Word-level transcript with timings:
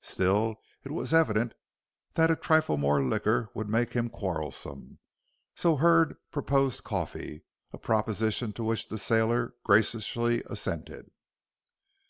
Still, 0.00 0.56
it 0.84 0.90
was 0.90 1.12
evident 1.12 1.52
that 2.14 2.30
a 2.30 2.34
trifle 2.34 2.78
more 2.78 3.04
liquor 3.04 3.50
would 3.52 3.68
make 3.68 3.92
him 3.92 4.08
quarrelsome, 4.08 4.98
so 5.54 5.76
Hurd 5.76 6.16
proposed 6.30 6.82
coffee, 6.82 7.44
a 7.74 7.78
proposition 7.78 8.54
to 8.54 8.64
which 8.64 8.88
the 8.88 8.96
sailor 8.96 9.52
graciously 9.64 10.42
assented. 10.46 11.10